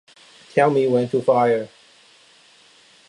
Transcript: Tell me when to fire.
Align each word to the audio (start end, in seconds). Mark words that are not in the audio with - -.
Tell 0.55 0.71
me 0.71 0.87
when 0.87 1.09
to 1.09 1.21
fire. 1.21 1.69